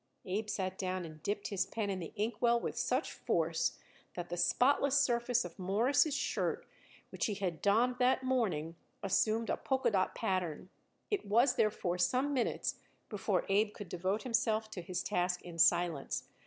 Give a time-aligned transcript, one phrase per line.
[0.25, 3.77] Abe sat down and dipped his pen in the inkwell with such force
[4.15, 6.65] that the spotless surface of Morris' shirt,
[7.11, 10.69] which he had donned that morning, assumed a polkadot pattern.
[11.11, 12.79] It was, therefore, some minutes
[13.09, 16.23] before Abe could devote himself to his task in silence.